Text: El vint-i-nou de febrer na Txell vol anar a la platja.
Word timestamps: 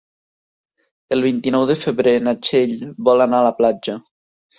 El 1.17 1.19
vint-i-nou 1.25 1.65
de 1.71 1.75
febrer 1.81 2.13
na 2.29 2.33
Txell 2.47 2.73
vol 3.11 3.23
anar 3.27 3.43
a 3.43 3.47
la 3.49 3.53
platja. 3.61 3.99